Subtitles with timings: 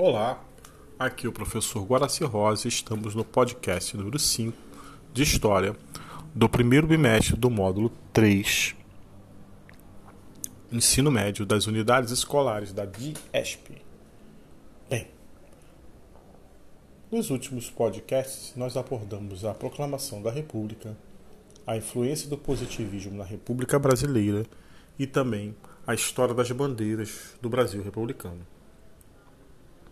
[0.00, 0.40] Olá,
[0.96, 4.56] aqui é o professor Guaraci Rosa e estamos no podcast número 5
[5.12, 5.74] de História
[6.32, 8.76] do primeiro bimestre do módulo 3,
[10.70, 13.82] Ensino Médio das Unidades Escolares da DIESP.
[14.88, 15.08] Bem,
[17.10, 20.96] nos últimos podcasts nós abordamos a proclamação da República,
[21.66, 24.46] a influência do positivismo na República Brasileira
[24.96, 28.46] e também a história das bandeiras do Brasil republicano.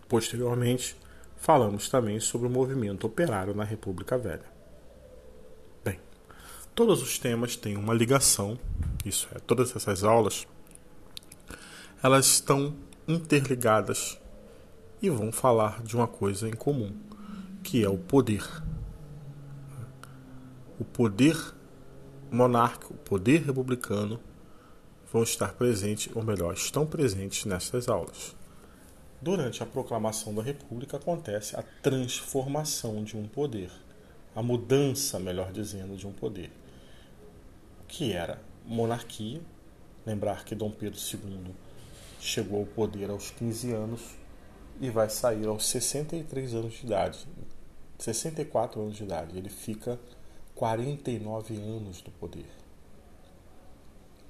[0.08, 0.96] Posteriormente,
[1.36, 4.44] falamos também sobre o movimento operário na República Velha.
[5.84, 6.00] Bem,
[6.74, 8.58] todos os temas têm uma ligação,
[9.04, 10.46] isso é, todas essas aulas,
[12.02, 12.74] elas estão
[13.06, 14.18] interligadas
[15.02, 16.94] e vão falar de uma coisa em comum,
[17.62, 18.44] que é o poder.
[20.78, 21.36] O poder
[22.30, 24.20] monárquico, o poder republicano
[25.12, 28.36] vão estar presentes, ou melhor, estão presentes nessas aulas.
[29.20, 33.70] Durante a proclamação da República acontece a transformação de um poder,
[34.34, 36.50] a mudança, melhor dizendo, de um poder,
[37.88, 39.40] que era monarquia.
[40.04, 41.54] Lembrar que Dom Pedro II
[42.20, 44.00] chegou ao poder aos 15 anos
[44.80, 47.26] e vai sair aos 63 anos de idade,
[47.98, 49.36] 64 anos de idade.
[49.36, 49.98] Ele fica
[50.54, 52.46] 49 anos do poder.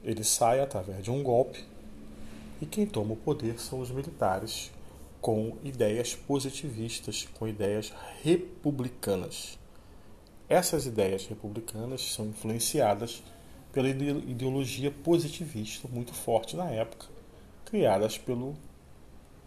[0.05, 1.64] Ele sai através de um golpe
[2.62, 4.70] e quem toma o poder são os militares
[5.27, 9.58] com ideias positivistas, com ideias republicanas.
[10.48, 13.24] Essas ideias republicanas são influenciadas
[13.72, 17.08] pela ideologia positivista muito forte na época,
[17.64, 18.54] criadas pelo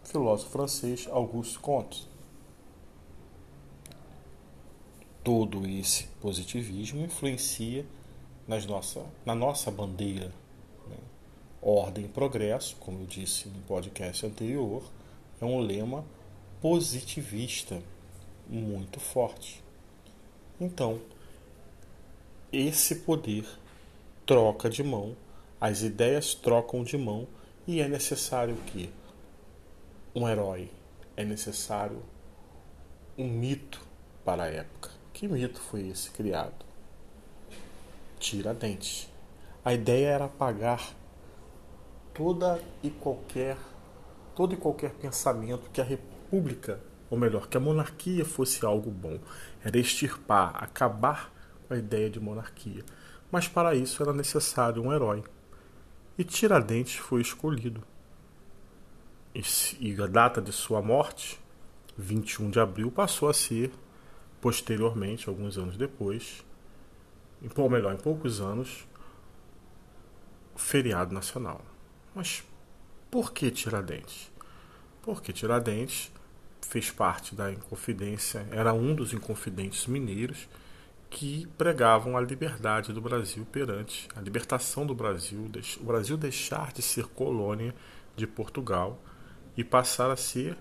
[0.04, 2.06] filósofo francês Auguste Comte.
[5.24, 7.86] Todo esse positivismo influencia
[8.46, 10.30] nas nossa, na nossa bandeira,
[10.86, 10.96] né?
[11.62, 14.82] ordem e progresso, como eu disse no podcast anterior,
[15.40, 16.04] é um lema
[16.60, 17.82] positivista
[18.46, 19.62] muito forte.
[20.60, 21.00] Então,
[22.52, 23.46] esse poder
[24.26, 25.16] troca de mão,
[25.60, 27.26] as ideias trocam de mão
[27.66, 28.90] e é necessário que
[30.14, 30.70] um herói,
[31.16, 32.02] é necessário
[33.16, 33.80] um mito
[34.24, 34.90] para a época.
[35.12, 36.64] Que mito foi esse criado?
[38.18, 39.08] Tiradentes.
[39.64, 40.94] A ideia era apagar
[42.12, 43.56] toda e qualquer
[44.40, 46.80] todo e qualquer pensamento que a república,
[47.10, 49.20] ou melhor, que a monarquia fosse algo bom.
[49.62, 51.30] Era extirpar, acabar
[51.68, 52.82] com a ideia de monarquia.
[53.30, 55.22] Mas para isso era necessário um herói.
[56.16, 57.84] E Tiradentes foi escolhido.
[59.34, 61.38] E a data de sua morte,
[61.98, 63.70] 21 de abril, passou a ser,
[64.40, 66.42] posteriormente, alguns anos depois,
[67.54, 68.88] ou melhor, em poucos anos,
[70.56, 71.60] feriado nacional.
[72.14, 72.42] Mas
[73.10, 74.30] por que Tiradentes?
[75.02, 76.12] Porque Tiradentes
[76.62, 80.48] fez parte da Inconfidência, era um dos Inconfidentes mineiros
[81.08, 85.50] que pregavam a liberdade do Brasil perante a libertação do Brasil,
[85.80, 87.74] o Brasil deixar de ser colônia
[88.14, 89.02] de Portugal
[89.56, 90.56] e passar a ser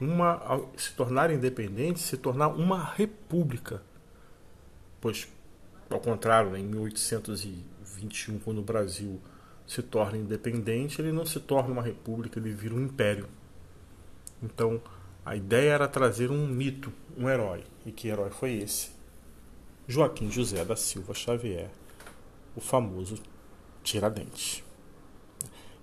[0.00, 3.82] uma se tornar independente, se tornar uma república.
[5.02, 5.28] Pois
[5.90, 9.20] ao contrário, em 1821, quando o Brasil
[9.70, 13.28] se torna independente, ele não se torna uma república, ele vira um império.
[14.42, 14.82] Então,
[15.24, 17.62] a ideia era trazer um mito, um herói.
[17.86, 18.90] E que herói foi esse?
[19.86, 21.70] Joaquim José da Silva Xavier,
[22.56, 23.22] o famoso
[23.84, 24.64] Tiradentes.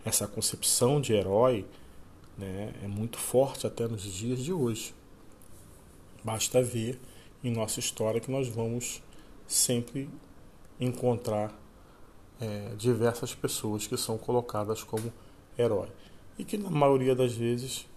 [0.04, 1.66] Essa concepção de herói
[2.38, 4.94] né, é muito forte até nos dias de hoje.
[6.26, 7.00] Basta ver
[7.42, 9.02] em nossa história que nós vamos
[9.48, 10.10] sempre
[10.78, 11.58] encontrar
[12.40, 15.12] é, diversas pessoas que são colocadas como
[15.58, 15.90] herói
[16.38, 17.88] e que na maioria das vezes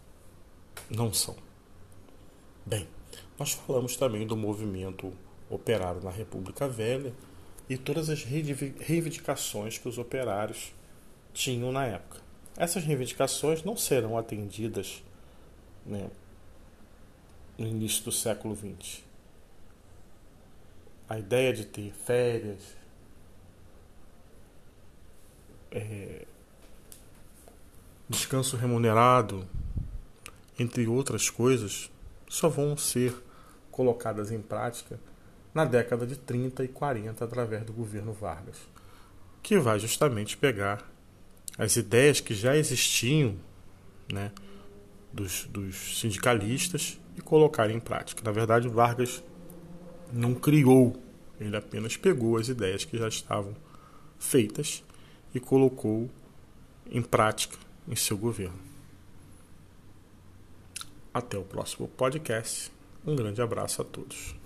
[0.91, 1.37] não são.
[2.65, 2.89] Bem,
[3.39, 5.12] nós falamos também do movimento
[5.49, 7.12] operário na República Velha
[7.69, 10.72] e todas as reivindicações que os operários
[11.33, 12.21] tinham na época.
[12.57, 15.03] Essas reivindicações não serão atendidas
[15.87, 16.11] né,
[17.57, 19.03] no início do século XX.
[21.09, 22.79] A ideia de ter férias,
[25.71, 26.27] é,
[28.09, 29.47] descanso remunerado,
[30.59, 31.91] entre outras coisas,
[32.28, 33.15] só vão ser
[33.71, 34.99] colocadas em prática
[35.55, 38.57] na década de 30 e 40 através do governo Vargas,
[39.43, 40.89] que vai justamente pegar
[41.59, 43.37] as ideias que já existiam
[44.13, 44.33] né,
[45.13, 48.23] dos, dos sindicalistas e colocar em prática.
[48.25, 49.23] Na verdade, Vargas
[50.13, 51.01] não criou,
[51.41, 53.55] ele apenas pegou as ideias que já estavam
[54.19, 54.84] feitas
[55.34, 56.10] e colocou
[56.91, 57.56] em prática
[57.88, 58.59] em seu governo.
[61.12, 62.71] Até o próximo podcast.
[63.04, 64.40] Um grande abraço a todos.